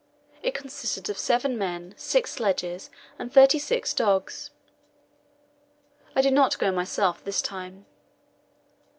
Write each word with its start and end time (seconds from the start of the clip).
It 0.41 0.55
consisted 0.55 1.11
of 1.11 1.19
seven 1.19 1.59
men, 1.59 1.93
six 1.95 2.31
sledges, 2.31 2.89
and 3.19 3.31
thirty 3.31 3.59
six 3.59 3.93
dogs. 3.93 4.49
I 6.15 6.21
did 6.23 6.33
not 6.33 6.57
go 6.57 6.71
myself 6.71 7.23
this 7.23 7.39
time. 7.39 7.85